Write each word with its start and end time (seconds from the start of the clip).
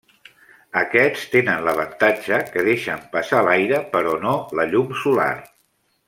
Aquests 0.79 1.25
tenen 1.33 1.59
l'avantatge 1.67 2.39
que 2.55 2.63
deixen 2.71 3.03
passar 3.15 3.41
l'aire 3.49 3.83
però 3.95 4.15
no 4.27 4.33
la 4.61 4.65
llum 4.73 4.89
solar. 5.07 5.29